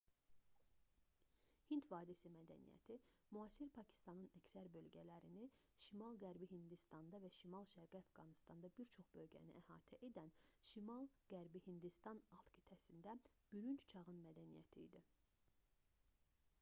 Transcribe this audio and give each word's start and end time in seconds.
hind 1.71 1.87
vadisi 1.89 2.29
mədəniyyəti 2.37 2.95
müasir 3.35 3.67
pakistanın 3.75 4.31
əksər 4.39 4.69
bölgələrini 4.77 5.43
şimal-qərbi 5.87 6.47
hindistanda 6.53 7.19
və 7.27 7.31
şimal-şərqi 7.41 7.99
əfqanıstanda 8.01 8.73
bir 8.81 8.89
çox 8.97 9.13
bölgəni 9.19 9.55
əhatə 9.61 10.01
edən 10.09 10.33
şimal-qərbi 10.73 11.63
hindistan 11.69 12.23
alt 12.39 12.51
qitəsində 12.61 13.15
bürünc 13.53 13.87
çağın 13.93 14.25
mədəniyyəti 14.27 14.83
idi 14.89 15.05